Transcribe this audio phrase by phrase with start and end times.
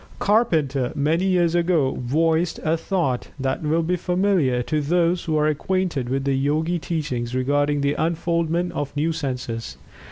[0.17, 5.45] Carpenter, many years ago, voiced a thought that will be familiar to those who are
[5.45, 9.77] acquainted with the Yogi teachings regarding the unfoldment of new senses.